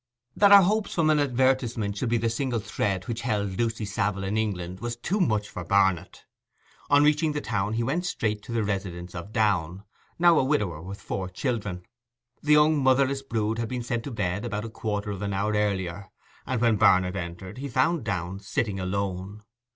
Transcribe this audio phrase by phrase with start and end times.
[0.35, 4.23] That her hopes from an advertisement should be the single thread which held Lucy Savile
[4.23, 6.25] in England was too much for Barnet.
[6.89, 9.83] On reaching the town he went straight to the residence of Downe,
[10.17, 11.85] now a widower with four children.
[12.41, 15.53] The young motherless brood had been sent to bed about a quarter of an hour
[15.53, 16.09] earlier,
[16.47, 19.43] and when Barnet entered he found Downe sitting alone.